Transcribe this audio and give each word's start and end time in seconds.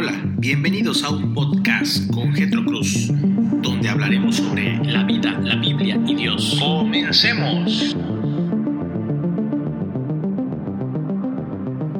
Hola, 0.00 0.12
bienvenidos 0.36 1.02
a 1.02 1.10
un 1.10 1.34
podcast 1.34 2.08
con 2.14 2.32
Getro 2.32 2.64
Cruz, 2.64 3.08
donde 3.10 3.88
hablaremos 3.88 4.36
sobre 4.36 4.76
la 4.84 5.02
vida, 5.02 5.32
la 5.40 5.56
Biblia 5.56 6.00
y 6.06 6.14
Dios. 6.14 6.56
¡Comencemos! 6.60 7.96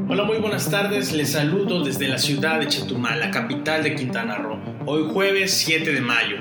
Hola, 0.09 0.23
muy 0.23 0.39
buenas 0.39 0.71
tardes. 0.71 1.13
Les 1.13 1.33
saludo 1.33 1.83
desde 1.83 2.07
la 2.07 2.19
ciudad 2.19 2.61
de 2.61 2.69
Chetumal, 2.69 3.19
la 3.19 3.33
capital 3.33 3.83
de 3.83 3.97
Quintana 3.97 4.37
Roo. 4.37 4.61
Hoy 4.87 5.11
jueves 5.13 5.51
7 5.55 5.93
de 5.93 6.01
mayo. 6.01 6.37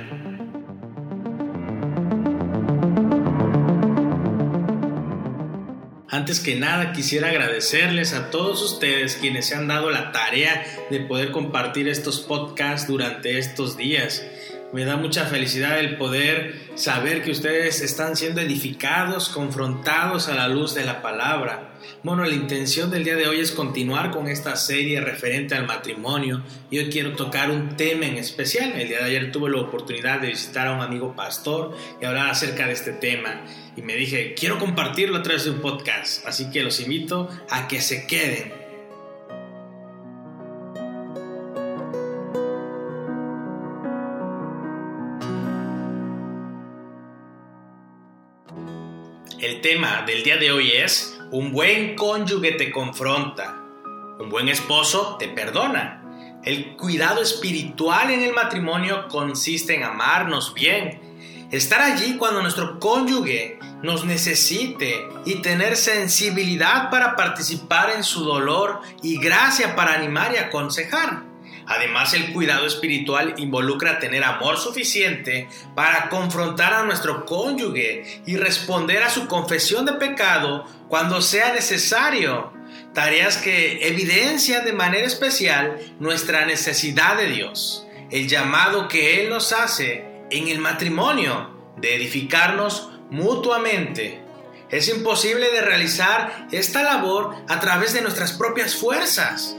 Antes 6.17 6.39
que 6.39 6.55
nada 6.55 6.93
quisiera 6.93 7.27
agradecerles 7.27 8.15
a 8.15 8.31
todos 8.31 8.63
ustedes 8.63 9.17
quienes 9.17 9.45
se 9.45 9.53
han 9.53 9.67
dado 9.67 9.91
la 9.91 10.11
tarea 10.11 10.65
de 10.89 10.99
poder 11.01 11.29
compartir 11.29 11.87
estos 11.87 12.21
podcasts 12.21 12.87
durante 12.87 13.37
estos 13.37 13.77
días. 13.77 14.25
Me 14.73 14.83
da 14.83 14.97
mucha 14.97 15.25
felicidad 15.25 15.79
el 15.79 15.95
poder 15.95 16.53
saber 16.75 17.23
que 17.23 17.31
ustedes 17.31 17.81
están 17.81 18.17
siendo 18.17 18.41
edificados, 18.41 19.29
confrontados 19.29 20.27
a 20.27 20.35
la 20.35 20.49
luz 20.49 20.75
de 20.75 20.83
la 20.83 21.01
palabra. 21.01 21.73
Bueno, 22.03 22.25
la 22.25 22.35
intención 22.35 22.91
del 22.91 23.05
día 23.05 23.15
de 23.15 23.27
hoy 23.27 23.39
es 23.39 23.53
continuar 23.53 24.11
con 24.11 24.27
esta 24.27 24.57
serie 24.57 24.99
referente 24.99 25.55
al 25.55 25.65
matrimonio 25.65 26.43
y 26.69 26.79
hoy 26.79 26.89
quiero 26.89 27.13
tocar 27.13 27.49
un 27.49 27.77
tema 27.77 28.07
en 28.07 28.17
especial. 28.17 28.73
El 28.73 28.89
día 28.89 28.99
de 28.99 29.05
ayer 29.05 29.31
tuve 29.31 29.49
la 29.49 29.61
oportunidad 29.61 30.19
de 30.19 30.27
visitar 30.27 30.67
a 30.67 30.73
un 30.73 30.81
amigo 30.81 31.15
pastor 31.15 31.73
y 32.01 32.05
hablar 32.05 32.29
acerca 32.29 32.67
de 32.67 32.73
este 32.73 32.91
tema 32.91 33.45
y 33.77 33.81
me 33.81 33.95
dije, 33.95 34.35
quiero 34.37 34.59
compartirlo 34.59 35.17
a 35.17 35.23
través 35.23 35.45
de 35.45 35.51
un 35.51 35.61
podcast, 35.61 36.27
así 36.27 36.51
que 36.51 36.63
los 36.63 36.81
invito 36.81 37.29
a 37.49 37.69
que 37.69 37.79
se 37.79 38.05
queden 38.05 38.56
El 49.39 49.61
tema 49.61 50.01
del 50.07 50.23
día 50.23 50.37
de 50.37 50.51
hoy 50.51 50.71
es, 50.71 51.15
un 51.29 51.51
buen 51.51 51.95
cónyuge 51.95 52.53
te 52.53 52.71
confronta, 52.71 53.55
un 54.17 54.29
buen 54.31 54.49
esposo 54.49 55.15
te 55.19 55.27
perdona. 55.27 56.41
El 56.43 56.75
cuidado 56.75 57.21
espiritual 57.21 58.09
en 58.09 58.23
el 58.23 58.33
matrimonio 58.33 59.07
consiste 59.07 59.75
en 59.75 59.83
amarnos 59.83 60.55
bien, 60.55 61.47
estar 61.51 61.81
allí 61.81 62.17
cuando 62.17 62.41
nuestro 62.41 62.79
cónyuge 62.79 63.59
nos 63.83 64.05
necesite 64.05 65.07
y 65.23 65.35
tener 65.43 65.77
sensibilidad 65.77 66.89
para 66.89 67.15
participar 67.15 67.91
en 67.91 68.03
su 68.03 68.23
dolor 68.23 68.81
y 69.03 69.19
gracia 69.19 69.75
para 69.75 69.93
animar 69.93 70.33
y 70.33 70.37
aconsejar. 70.37 71.21
Además, 71.67 72.13
el 72.13 72.31
cuidado 72.31 72.65
espiritual 72.65 73.33
involucra 73.37 73.99
tener 73.99 74.23
amor 74.23 74.57
suficiente 74.57 75.49
para 75.75 76.07
confrontar 76.09 76.73
a 76.73 76.83
nuestro 76.83 77.25
cónyuge 77.25 78.21
y 78.25 78.37
responder 78.37 79.03
a 79.03 79.09
su 79.09 79.27
confesión 79.27 79.85
de 79.85 79.93
pecado 79.93 80.65
cuando 80.87 81.21
sea 81.21 81.53
necesario. 81.53 82.53
Tareas 82.93 83.37
que 83.37 83.85
evidencian 83.87 84.63
de 84.63 84.73
manera 84.73 85.05
especial 85.05 85.77
nuestra 85.99 86.45
necesidad 86.45 87.17
de 87.17 87.27
Dios, 87.27 87.85
el 88.11 88.27
llamado 88.27 88.87
que 88.87 89.21
Él 89.21 89.29
nos 89.29 89.51
hace 89.51 90.05
en 90.31 90.47
el 90.47 90.59
matrimonio 90.59 91.53
de 91.77 91.95
edificarnos 91.95 92.89
mutuamente. 93.11 94.21
Es 94.69 94.89
imposible 94.89 95.51
de 95.51 95.61
realizar 95.61 96.47
esta 96.51 96.83
labor 96.83 97.35
a 97.47 97.59
través 97.59 97.93
de 97.93 98.01
nuestras 98.01 98.33
propias 98.33 98.75
fuerzas. 98.75 99.55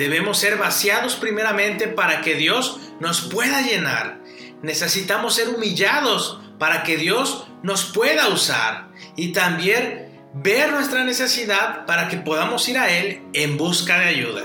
Debemos 0.00 0.38
ser 0.38 0.56
vaciados 0.56 1.14
primeramente 1.16 1.86
para 1.86 2.22
que 2.22 2.34
Dios 2.34 2.80
nos 3.00 3.20
pueda 3.20 3.60
llenar. 3.60 4.22
Necesitamos 4.62 5.34
ser 5.34 5.50
humillados 5.50 6.40
para 6.58 6.84
que 6.84 6.96
Dios 6.96 7.46
nos 7.62 7.84
pueda 7.84 8.28
usar. 8.28 8.88
Y 9.14 9.34
también 9.34 10.08
ver 10.32 10.72
nuestra 10.72 11.04
necesidad 11.04 11.84
para 11.84 12.08
que 12.08 12.16
podamos 12.16 12.66
ir 12.70 12.78
a 12.78 12.88
Él 12.88 13.20
en 13.34 13.58
busca 13.58 13.98
de 13.98 14.06
ayuda. 14.06 14.44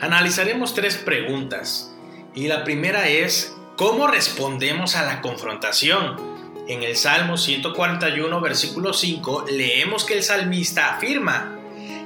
Analizaremos 0.00 0.74
tres 0.74 0.96
preguntas 0.96 1.94
y 2.38 2.46
la 2.46 2.62
primera 2.62 3.08
es, 3.08 3.56
¿cómo 3.74 4.06
respondemos 4.06 4.94
a 4.94 5.02
la 5.02 5.20
confrontación? 5.22 6.14
En 6.68 6.84
el 6.84 6.94
Salmo 6.94 7.36
141, 7.36 8.40
versículo 8.40 8.92
5, 8.92 9.46
leemos 9.50 10.04
que 10.04 10.14
el 10.14 10.22
salmista 10.22 10.94
afirma, 10.94 11.58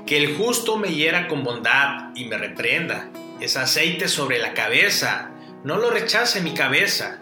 que 0.07 0.17
el 0.17 0.35
justo 0.39 0.79
me 0.79 0.95
hiera 0.95 1.29
con 1.29 1.45
bondad 1.45 2.15
y 2.15 2.25
me 2.25 2.39
reprenda. 2.39 3.11
Es 3.43 3.59
aceite 3.59 4.09
sobre 4.09 4.39
la 4.39 4.55
cabeza, 4.55 5.33
no 5.65 5.77
lo 5.77 5.91
rechace 5.91 6.41
mi 6.41 6.55
cabeza. 6.55 7.19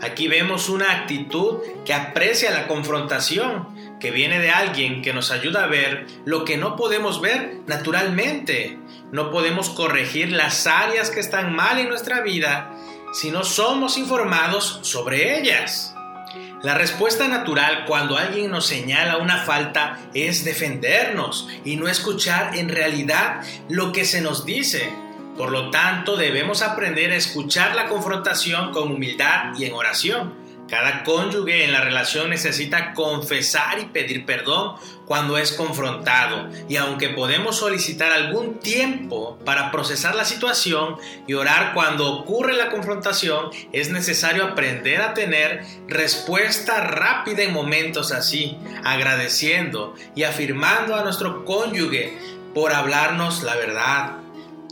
Aquí 0.00 0.28
vemos 0.28 0.68
una 0.68 0.92
actitud 0.92 1.58
que 1.84 1.92
aprecia 1.92 2.52
la 2.52 2.68
confrontación, 2.68 3.98
que 3.98 4.12
viene 4.12 4.38
de 4.38 4.50
alguien 4.50 5.02
que 5.02 5.12
nos 5.12 5.32
ayuda 5.32 5.64
a 5.64 5.66
ver 5.66 6.06
lo 6.24 6.44
que 6.44 6.56
no 6.56 6.76
podemos 6.76 7.20
ver 7.20 7.56
naturalmente, 7.66 8.78
no 9.14 9.30
podemos 9.30 9.70
corregir 9.70 10.32
las 10.32 10.66
áreas 10.66 11.08
que 11.08 11.20
están 11.20 11.54
mal 11.54 11.78
en 11.78 11.88
nuestra 11.88 12.20
vida 12.22 12.74
si 13.12 13.30
no 13.30 13.44
somos 13.44 13.96
informados 13.96 14.80
sobre 14.82 15.38
ellas. 15.38 15.94
La 16.64 16.74
respuesta 16.74 17.28
natural 17.28 17.84
cuando 17.86 18.18
alguien 18.18 18.50
nos 18.50 18.66
señala 18.66 19.18
una 19.18 19.44
falta 19.44 20.00
es 20.14 20.44
defendernos 20.44 21.48
y 21.64 21.76
no 21.76 21.86
escuchar 21.86 22.56
en 22.56 22.68
realidad 22.68 23.42
lo 23.68 23.92
que 23.92 24.04
se 24.04 24.20
nos 24.20 24.44
dice. 24.44 24.92
Por 25.36 25.52
lo 25.52 25.70
tanto, 25.70 26.16
debemos 26.16 26.60
aprender 26.62 27.12
a 27.12 27.16
escuchar 27.16 27.76
la 27.76 27.86
confrontación 27.86 28.72
con 28.72 28.90
humildad 28.90 29.54
y 29.56 29.66
en 29.66 29.74
oración. 29.74 30.43
Cada 30.74 31.04
cónyuge 31.04 31.62
en 31.62 31.72
la 31.72 31.82
relación 31.82 32.30
necesita 32.30 32.94
confesar 32.94 33.78
y 33.78 33.84
pedir 33.84 34.26
perdón 34.26 34.74
cuando 35.06 35.38
es 35.38 35.52
confrontado 35.52 36.50
y 36.68 36.74
aunque 36.74 37.10
podemos 37.10 37.58
solicitar 37.58 38.10
algún 38.10 38.58
tiempo 38.58 39.38
para 39.44 39.70
procesar 39.70 40.16
la 40.16 40.24
situación 40.24 40.96
y 41.28 41.34
orar 41.34 41.74
cuando 41.74 42.12
ocurre 42.12 42.54
la 42.54 42.70
confrontación, 42.72 43.50
es 43.72 43.90
necesario 43.90 44.42
aprender 44.42 45.00
a 45.00 45.14
tener 45.14 45.64
respuesta 45.86 46.80
rápida 46.80 47.44
en 47.44 47.52
momentos 47.52 48.10
así, 48.10 48.58
agradeciendo 48.82 49.94
y 50.16 50.24
afirmando 50.24 50.96
a 50.96 51.04
nuestro 51.04 51.44
cónyuge 51.44 52.18
por 52.52 52.72
hablarnos 52.72 53.44
la 53.44 53.54
verdad. 53.54 54.16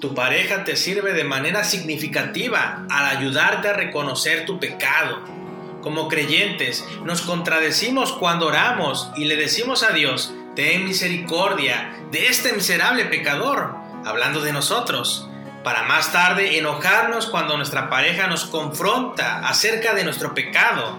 Tu 0.00 0.16
pareja 0.16 0.64
te 0.64 0.74
sirve 0.74 1.12
de 1.12 1.22
manera 1.22 1.62
significativa 1.62 2.88
al 2.90 3.18
ayudarte 3.18 3.68
a 3.68 3.74
reconocer 3.74 4.46
tu 4.46 4.58
pecado 4.58 5.41
como 5.82 6.08
creyentes, 6.08 6.84
nos 7.04 7.20
contradecimos 7.22 8.12
cuando 8.12 8.46
oramos 8.46 9.10
y 9.16 9.24
le 9.26 9.36
decimos 9.36 9.82
a 9.82 9.92
Dios, 9.92 10.32
ten 10.54 10.84
misericordia 10.84 11.94
de 12.10 12.28
este 12.28 12.52
miserable 12.52 13.04
pecador, 13.06 13.74
hablando 14.04 14.40
de 14.40 14.52
nosotros, 14.52 15.28
para 15.64 15.82
más 15.82 16.12
tarde 16.12 16.58
enojarnos 16.58 17.26
cuando 17.26 17.56
nuestra 17.56 17.90
pareja 17.90 18.26
nos 18.26 18.46
confronta 18.46 19.46
acerca 19.46 19.94
de 19.94 20.04
nuestro 20.04 20.34
pecado. 20.34 20.96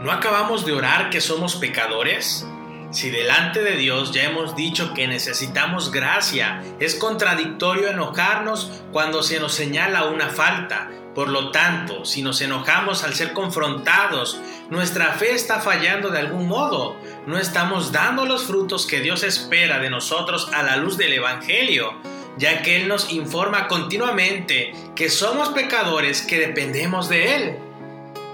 ¿No 0.00 0.10
acabamos 0.10 0.64
de 0.64 0.72
orar 0.72 1.10
que 1.10 1.20
somos 1.20 1.56
pecadores? 1.56 2.46
Si 2.90 3.10
delante 3.10 3.62
de 3.62 3.76
Dios 3.76 4.12
ya 4.12 4.24
hemos 4.24 4.56
dicho 4.56 4.94
que 4.94 5.06
necesitamos 5.06 5.92
gracia, 5.92 6.62
es 6.80 6.96
contradictorio 6.96 7.88
enojarnos 7.88 8.82
cuando 8.90 9.22
se 9.22 9.38
nos 9.38 9.54
señala 9.54 10.06
una 10.06 10.28
falta, 10.28 10.90
por 11.14 11.28
lo 11.28 11.50
tanto, 11.50 12.04
si 12.04 12.22
nos 12.22 12.40
enojamos 12.40 13.02
al 13.02 13.14
ser 13.14 13.32
confrontados, 13.32 14.40
nuestra 14.70 15.12
fe 15.12 15.32
está 15.32 15.60
fallando 15.60 16.10
de 16.10 16.20
algún 16.20 16.46
modo. 16.46 16.96
No 17.26 17.38
estamos 17.38 17.90
dando 17.90 18.26
los 18.26 18.44
frutos 18.44 18.86
que 18.86 19.00
Dios 19.00 19.24
espera 19.24 19.80
de 19.80 19.90
nosotros 19.90 20.48
a 20.52 20.62
la 20.62 20.76
luz 20.76 20.96
del 20.96 21.12
Evangelio, 21.12 21.94
ya 22.38 22.62
que 22.62 22.76
Él 22.76 22.88
nos 22.88 23.12
informa 23.12 23.66
continuamente 23.66 24.72
que 24.94 25.10
somos 25.10 25.48
pecadores 25.50 26.22
que 26.22 26.38
dependemos 26.38 27.08
de 27.08 27.34
Él. 27.34 27.69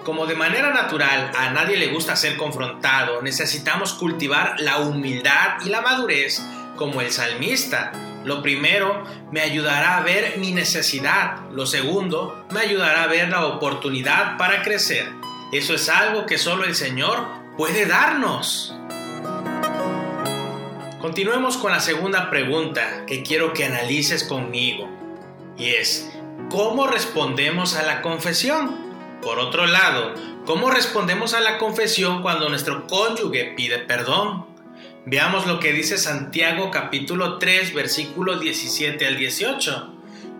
Como 0.06 0.24
de 0.26 0.36
manera 0.36 0.72
natural 0.72 1.32
a 1.36 1.50
nadie 1.50 1.76
le 1.76 1.88
gusta 1.88 2.14
ser 2.14 2.36
confrontado, 2.36 3.20
necesitamos 3.22 3.92
cultivar 3.92 4.54
la 4.60 4.78
humildad 4.78 5.56
y 5.64 5.68
la 5.68 5.80
madurez 5.80 6.40
como 6.76 7.00
el 7.00 7.10
salmista 7.10 7.90
lo 8.24 8.42
primero, 8.42 9.04
me 9.32 9.40
ayudará 9.40 9.98
a 9.98 10.02
ver 10.02 10.38
mi 10.38 10.52
necesidad. 10.52 11.48
Lo 11.52 11.64
segundo, 11.64 12.44
me 12.50 12.58
ayudará 12.58 13.04
a 13.04 13.06
ver 13.06 13.28
la 13.28 13.46
oportunidad 13.46 14.36
para 14.36 14.62
crecer. 14.62 15.08
Eso 15.52 15.74
es 15.74 15.88
algo 15.88 16.26
que 16.26 16.36
solo 16.36 16.64
el 16.64 16.74
Señor 16.74 17.24
puede 17.56 17.86
darnos. 17.86 18.76
Continuemos 21.00 21.56
con 21.56 21.70
la 21.70 21.78
segunda 21.78 22.30
pregunta 22.30 23.06
que 23.06 23.22
quiero 23.22 23.52
que 23.52 23.64
analices 23.64 24.24
conmigo. 24.24 24.88
Y 25.56 25.70
es, 25.70 26.10
¿cómo 26.50 26.88
respondemos 26.88 27.76
a 27.76 27.84
la 27.84 28.02
confesión? 28.02 28.85
Por 29.26 29.40
otro 29.40 29.66
lado, 29.66 30.14
¿cómo 30.44 30.70
respondemos 30.70 31.34
a 31.34 31.40
la 31.40 31.58
confesión 31.58 32.22
cuando 32.22 32.48
nuestro 32.48 32.86
cónyuge 32.86 33.54
pide 33.56 33.80
perdón? 33.80 34.46
Veamos 35.04 35.48
lo 35.48 35.58
que 35.58 35.72
dice 35.72 35.98
Santiago 35.98 36.70
capítulo 36.70 37.36
3 37.38 37.74
versículo 37.74 38.38
17 38.38 39.04
al 39.04 39.16
18. 39.16 39.94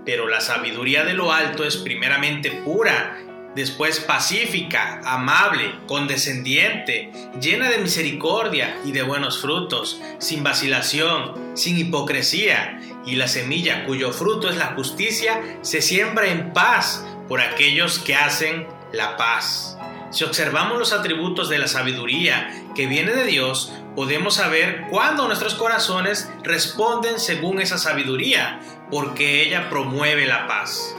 Pero 0.04 0.28
la 0.28 0.40
sabiduría 0.40 1.04
de 1.04 1.14
lo 1.14 1.32
alto 1.32 1.64
es 1.64 1.78
primeramente 1.78 2.52
pura, 2.64 3.18
después 3.56 3.98
pacífica, 3.98 5.00
amable, 5.04 5.74
condescendiente, 5.88 7.10
llena 7.40 7.68
de 7.68 7.78
misericordia 7.78 8.78
y 8.84 8.92
de 8.92 9.02
buenos 9.02 9.40
frutos, 9.40 10.00
sin 10.18 10.44
vacilación, 10.44 11.56
sin 11.56 11.76
hipocresía, 11.76 12.80
y 13.04 13.16
la 13.16 13.26
semilla 13.26 13.84
cuyo 13.84 14.12
fruto 14.12 14.48
es 14.48 14.56
la 14.56 14.74
justicia 14.76 15.58
se 15.62 15.82
siembra 15.82 16.28
en 16.28 16.52
paz 16.52 17.04
por 17.26 17.40
aquellos 17.40 17.98
que 17.98 18.14
hacen 18.14 18.75
la 18.92 19.16
paz. 19.16 19.78
Si 20.10 20.24
observamos 20.24 20.78
los 20.78 20.92
atributos 20.92 21.48
de 21.48 21.58
la 21.58 21.68
sabiduría 21.68 22.64
que 22.74 22.86
viene 22.86 23.12
de 23.12 23.24
Dios, 23.24 23.72
podemos 23.94 24.34
saber 24.34 24.86
cuándo 24.90 25.26
nuestros 25.26 25.54
corazones 25.54 26.30
responden 26.42 27.18
según 27.18 27.60
esa 27.60 27.78
sabiduría, 27.78 28.60
porque 28.90 29.42
ella 29.42 29.68
promueve 29.68 30.26
la 30.26 30.46
paz. 30.46 30.94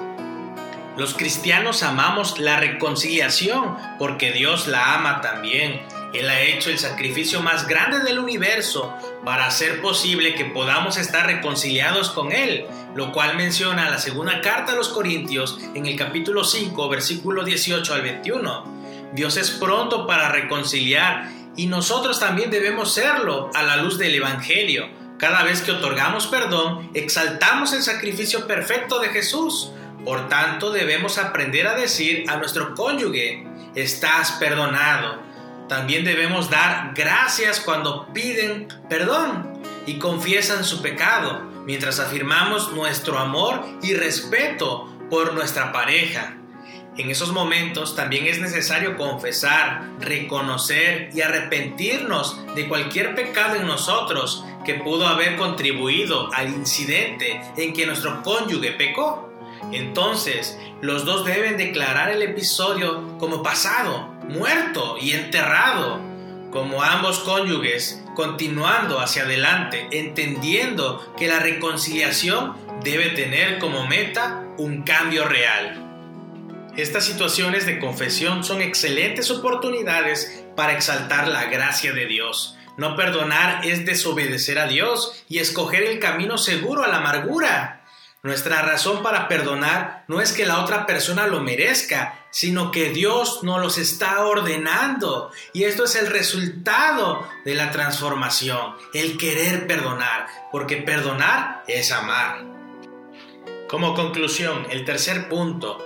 Los 0.97 1.13
cristianos 1.13 1.83
amamos 1.83 2.39
la 2.39 2.59
reconciliación 2.59 3.77
porque 3.99 4.31
Dios 4.31 4.67
la 4.67 4.95
ama 4.95 5.21
también. 5.21 5.81
Él 6.13 6.29
ha 6.29 6.41
hecho 6.41 6.69
el 6.69 6.79
sacrificio 6.79 7.41
más 7.41 7.67
grande 7.67 7.99
del 7.99 8.19
universo 8.19 8.93
para 9.25 9.45
hacer 9.45 9.81
posible 9.81 10.35
que 10.35 10.45
podamos 10.45 10.97
estar 10.97 11.25
reconciliados 11.25 12.09
con 12.09 12.31
Él, 12.31 12.65
lo 12.95 13.11
cual 13.11 13.35
menciona 13.35 13.89
la 13.89 13.99
segunda 13.99 14.41
carta 14.41 14.71
a 14.71 14.75
los 14.75 14.89
Corintios 14.89 15.59
en 15.75 15.85
el 15.85 15.95
capítulo 15.97 16.43
5, 16.43 16.89
versículo 16.89 17.43
18 17.43 17.93
al 17.93 18.01
21. 18.01 18.77
Dios 19.13 19.37
es 19.37 19.51
pronto 19.51 20.07
para 20.07 20.29
reconciliar 20.29 21.29
y 21.55 21.67
nosotros 21.67 22.19
también 22.19 22.51
debemos 22.51 22.93
serlo 22.93 23.49
a 23.53 23.63
la 23.63 23.77
luz 23.77 23.97
del 23.97 24.15
Evangelio. 24.15 24.87
Cada 25.17 25.43
vez 25.43 25.61
que 25.61 25.71
otorgamos 25.71 26.27
perdón, 26.27 26.91
exaltamos 26.93 27.73
el 27.73 27.81
sacrificio 27.81 28.45
perfecto 28.47 28.99
de 28.99 29.09
Jesús. 29.09 29.71
Por 30.05 30.29
tanto, 30.29 30.71
debemos 30.71 31.17
aprender 31.17 31.67
a 31.67 31.75
decir 31.75 32.29
a 32.29 32.37
nuestro 32.37 32.75
cónyuge, 32.75 33.45
estás 33.75 34.33
perdonado. 34.33 35.26
También 35.67 36.05
debemos 36.05 36.49
dar 36.49 36.93
gracias 36.95 37.59
cuando 37.59 38.07
piden 38.13 38.67
perdón 38.89 39.61
y 39.85 39.99
confiesan 39.99 40.63
su 40.63 40.81
pecado, 40.81 41.41
mientras 41.65 41.99
afirmamos 41.99 42.71
nuestro 42.73 43.17
amor 43.19 43.65
y 43.81 43.93
respeto 43.93 44.89
por 45.09 45.33
nuestra 45.33 45.71
pareja. 45.71 46.37
En 46.97 47.11
esos 47.11 47.31
momentos 47.31 47.95
también 47.95 48.25
es 48.25 48.39
necesario 48.39 48.97
confesar, 48.97 49.87
reconocer 49.99 51.11
y 51.13 51.21
arrepentirnos 51.21 52.39
de 52.55 52.67
cualquier 52.67 53.13
pecado 53.13 53.55
en 53.55 53.67
nosotros 53.67 54.43
que 54.65 54.75
pudo 54.75 55.05
haber 55.05 55.35
contribuido 55.35 56.33
al 56.33 56.49
incidente 56.49 57.39
en 57.55 57.73
que 57.73 57.85
nuestro 57.85 58.23
cónyuge 58.23 58.71
pecó. 58.71 59.26
Entonces, 59.71 60.57
los 60.81 61.05
dos 61.05 61.25
deben 61.25 61.57
declarar 61.57 62.09
el 62.09 62.21
episodio 62.21 63.17
como 63.17 63.43
pasado, 63.43 64.07
muerto 64.29 64.97
y 64.99 65.11
enterrado, 65.11 65.99
como 66.51 66.83
ambos 66.83 67.19
cónyuges 67.19 68.01
continuando 68.15 68.99
hacia 68.99 69.23
adelante, 69.23 69.87
entendiendo 69.91 71.13
que 71.17 71.27
la 71.27 71.39
reconciliación 71.39 72.55
debe 72.83 73.09
tener 73.09 73.59
como 73.59 73.85
meta 73.85 74.43
un 74.57 74.83
cambio 74.83 75.25
real. 75.25 75.83
Estas 76.75 77.05
situaciones 77.05 77.65
de 77.65 77.79
confesión 77.79 78.43
son 78.43 78.61
excelentes 78.61 79.31
oportunidades 79.31 80.43
para 80.55 80.73
exaltar 80.73 81.27
la 81.27 81.45
gracia 81.45 81.91
de 81.91 82.05
Dios. 82.05 82.57
No 82.77 82.95
perdonar 82.95 83.65
es 83.65 83.85
desobedecer 83.85 84.59
a 84.59 84.67
Dios 84.67 85.23
y 85.27 85.39
escoger 85.39 85.83
el 85.83 85.99
camino 85.99 86.37
seguro 86.37 86.83
a 86.83 86.87
la 86.87 86.97
amargura. 86.97 87.76
Nuestra 88.27 88.61
razón 88.61 89.03
para 89.03 89.29
perdonar 89.29 90.03
no 90.09 90.19
es 90.19 90.33
que 90.33 90.45
la 90.45 90.59
otra 90.59 90.85
persona 90.85 91.27
lo 91.27 91.39
merezca, 91.39 92.25
sino 92.29 92.71
que 92.71 92.89
Dios 92.89 93.41
nos 93.43 93.61
los 93.61 93.77
está 93.77 94.25
ordenando. 94.25 95.31
Y 95.53 95.63
esto 95.63 95.85
es 95.85 95.95
el 95.95 96.07
resultado 96.07 97.25
de 97.45 97.55
la 97.55 97.71
transformación, 97.71 98.75
el 98.93 99.17
querer 99.17 99.65
perdonar, 99.65 100.27
porque 100.51 100.75
perdonar 100.75 101.63
es 101.69 101.93
amar. 101.93 102.43
Como 103.69 103.93
conclusión, 103.93 104.67
el 104.71 104.83
tercer 104.83 105.29
punto, 105.29 105.77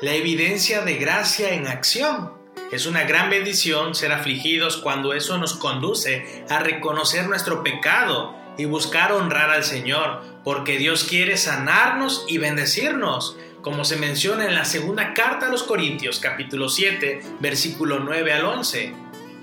la 0.00 0.14
evidencia 0.14 0.80
de 0.80 0.94
gracia 0.94 1.50
en 1.50 1.66
acción. 1.66 2.32
Es 2.72 2.86
una 2.86 3.04
gran 3.04 3.28
bendición 3.28 3.94
ser 3.94 4.12
afligidos 4.12 4.78
cuando 4.78 5.12
eso 5.12 5.36
nos 5.36 5.52
conduce 5.52 6.46
a 6.48 6.60
reconocer 6.60 7.28
nuestro 7.28 7.62
pecado 7.62 8.40
y 8.56 8.64
buscar 8.64 9.12
honrar 9.12 9.50
al 9.50 9.64
Señor, 9.64 10.22
porque 10.44 10.78
Dios 10.78 11.04
quiere 11.04 11.36
sanarnos 11.36 12.24
y 12.28 12.38
bendecirnos, 12.38 13.36
como 13.62 13.84
se 13.84 13.96
menciona 13.96 14.46
en 14.46 14.54
la 14.54 14.64
segunda 14.64 15.12
carta 15.12 15.46
a 15.46 15.50
los 15.50 15.62
Corintios 15.62 16.18
capítulo 16.18 16.68
7, 16.68 17.20
versículo 17.40 18.00
9 18.00 18.32
al 18.32 18.44
11. 18.44 18.92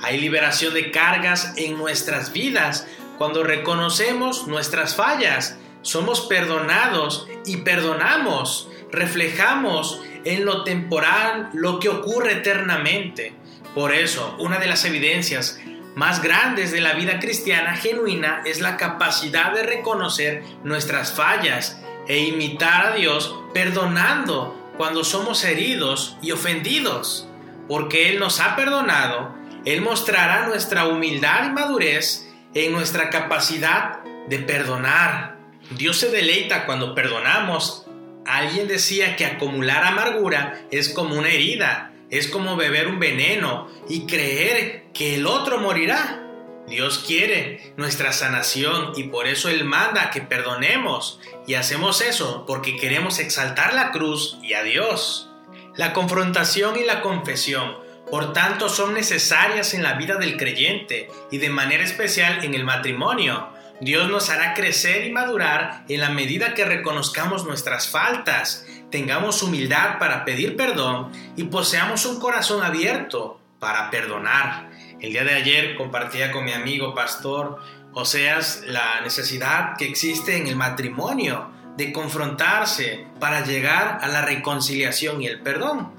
Hay 0.01 0.19
liberación 0.19 0.73
de 0.73 0.91
cargas 0.91 1.53
en 1.57 1.77
nuestras 1.77 2.33
vidas 2.33 2.87
cuando 3.17 3.43
reconocemos 3.43 4.47
nuestras 4.47 4.95
fallas, 4.95 5.57
somos 5.81 6.21
perdonados 6.21 7.27
y 7.45 7.57
perdonamos, 7.57 8.69
reflejamos 8.91 10.01
en 10.23 10.45
lo 10.45 10.63
temporal 10.63 11.49
lo 11.53 11.79
que 11.79 11.89
ocurre 11.89 12.33
eternamente. 12.33 13.33
Por 13.73 13.93
eso, 13.93 14.35
una 14.39 14.59
de 14.59 14.67
las 14.67 14.85
evidencias 14.85 15.59
más 15.97 16.21
grandes 16.21 16.71
de 16.71 16.79
la 16.79 16.93
vida 16.93 17.19
cristiana 17.19 17.75
genuina 17.75 18.43
es 18.45 18.61
la 18.61 18.77
capacidad 18.77 19.51
de 19.51 19.63
reconocer 19.63 20.43
nuestras 20.63 21.11
fallas 21.11 21.81
e 22.07 22.19
imitar 22.19 22.85
a 22.85 22.95
Dios 22.95 23.35
perdonando 23.51 24.71
cuando 24.77 25.03
somos 25.03 25.43
heridos 25.43 26.15
y 26.21 26.33
ofendidos. 26.33 27.27
Porque 27.67 28.09
Él 28.09 28.19
nos 28.19 28.39
ha 28.39 28.55
perdonado, 28.55 29.33
Él 29.65 29.81
mostrará 29.81 30.45
nuestra 30.45 30.85
humildad 30.85 31.47
y 31.47 31.49
madurez 31.49 32.31
en 32.53 32.73
nuestra 32.73 33.09
capacidad 33.09 34.03
de 34.29 34.37
perdonar. 34.37 35.39
Dios 35.71 35.97
se 35.97 36.11
deleita 36.11 36.67
cuando 36.67 36.93
perdonamos 36.93 37.87
Alguien 38.27 38.67
decía 38.67 39.15
que 39.15 39.25
acumular 39.25 39.85
amargura 39.85 40.59
es 40.69 40.89
como 40.89 41.15
una 41.15 41.29
herida, 41.29 41.93
es 42.09 42.27
como 42.27 42.55
beber 42.55 42.87
un 42.87 42.99
veneno 42.99 43.67
y 43.89 44.05
creer 44.05 44.85
que 44.93 45.15
el 45.15 45.25
otro 45.25 45.59
morirá. 45.59 46.23
Dios 46.67 47.03
quiere 47.05 47.73
nuestra 47.77 48.11
sanación 48.11 48.91
y 48.95 49.03
por 49.03 49.27
eso 49.27 49.49
Él 49.49 49.63
manda 49.63 50.09
que 50.09 50.21
perdonemos 50.21 51.19
y 51.45 51.53
hacemos 51.53 52.01
eso 52.01 52.45
porque 52.45 52.75
queremos 52.75 53.19
exaltar 53.19 53.73
la 53.73 53.91
cruz 53.91 54.37
y 54.43 54.53
a 54.53 54.63
Dios. 54.63 55.29
La 55.75 55.93
confrontación 55.93 56.77
y 56.77 56.83
la 56.83 57.01
confesión, 57.01 57.77
por 58.11 58.33
tanto, 58.33 58.67
son 58.67 58.93
necesarias 58.93 59.73
en 59.73 59.83
la 59.83 59.93
vida 59.93 60.15
del 60.15 60.35
creyente 60.35 61.09
y 61.31 61.37
de 61.37 61.49
manera 61.49 61.83
especial 61.83 62.43
en 62.43 62.53
el 62.53 62.65
matrimonio 62.65 63.47
Dios 63.79 64.09
nos 64.09 64.31
hará 64.31 64.55
crecer 64.55 65.05
y 65.05 65.11
madurar 65.11 65.83
en 65.87 65.99
la 65.99 66.09
medida 66.09 66.55
que 66.55 66.65
reconozcamos 66.65 67.45
nuestras 67.45 67.87
faltas, 67.87 68.65
tengamos 68.91 69.43
humildad 69.43 69.99
para 69.99 70.25
pedir 70.25 70.55
perdón 70.55 71.11
y 71.35 71.43
poseamos 71.45 72.05
un 72.05 72.19
corazón 72.19 72.63
abierto 72.63 73.39
para 73.59 73.89
perdonar. 73.89 74.69
El 74.99 75.11
día 75.11 75.23
de 75.23 75.33
ayer 75.33 75.75
compartía 75.75 76.31
con 76.31 76.45
mi 76.45 76.53
amigo 76.53 76.93
pastor 76.93 77.59
Oseas 77.93 78.63
la 78.67 79.01
necesidad 79.01 79.75
que 79.75 79.87
existe 79.87 80.37
en 80.37 80.47
el 80.47 80.55
matrimonio 80.55 81.49
de 81.77 81.91
confrontarse 81.91 83.07
para 83.19 83.43
llegar 83.43 83.99
a 84.01 84.07
la 84.07 84.21
reconciliación 84.21 85.21
y 85.21 85.27
el 85.27 85.41
perdón. 85.41 85.91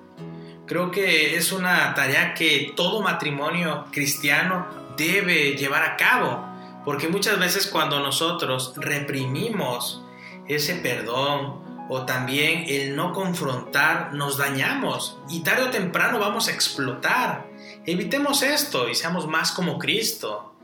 Creo 0.67 0.91
que 0.91 1.37
es 1.37 1.51
una 1.51 1.95
tarea 1.95 2.35
que 2.35 2.73
todo 2.77 3.01
matrimonio 3.01 3.87
cristiano 3.91 4.67
debe 4.97 5.57
llevar 5.57 5.83
a 5.83 5.97
cabo 5.97 6.45
porque 6.85 7.09
muchas 7.09 7.39
veces 7.39 7.67
cuando 7.67 8.01
nosotros 8.01 8.75
reprimimos 8.77 10.03
ese 10.47 10.75
perdón 10.77 11.68
o 11.89 12.05
también 12.05 12.65
el 12.67 12.95
no 12.95 13.13
confrontar, 13.13 14.13
nos 14.15 14.39
dañamos 14.39 15.19
y 15.29 15.41
tarde 15.41 15.65
o 15.65 15.71
temprano 15.71 16.19
vamos 16.19 16.49
a 16.49 16.53
explotar. 16.53 17.47
Evitemos 17.87 18.43
esto 18.43 18.89
y 18.89 18.95
seamos 18.95 19.27
más 19.27 19.53
como 19.53 19.79
Cristo. 19.79 20.55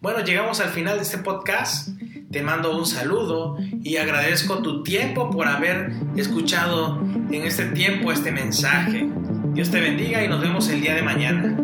Bueno, 0.00 0.24
llegamos 0.24 0.58
al 0.60 0.70
final 0.70 0.96
de 0.96 1.02
este 1.02 1.18
podcast. 1.18 1.90
Te 2.32 2.42
mando 2.42 2.76
un 2.76 2.86
saludo 2.86 3.56
y 3.84 3.98
agradezco 3.98 4.58
tu 4.58 4.82
tiempo 4.82 5.30
por 5.30 5.46
haber 5.46 5.92
escuchado 6.16 7.00
en 7.30 7.44
este 7.44 7.66
tiempo 7.66 8.10
este 8.10 8.32
mensaje. 8.32 9.08
Dios 9.52 9.70
te 9.70 9.80
bendiga 9.80 10.24
y 10.24 10.28
nos 10.28 10.40
vemos 10.40 10.68
el 10.70 10.80
día 10.80 10.94
de 10.94 11.02
mañana. 11.02 11.61